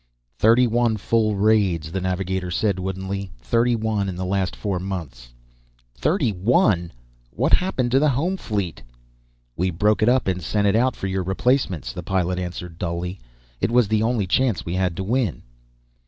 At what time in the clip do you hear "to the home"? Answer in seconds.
7.91-8.35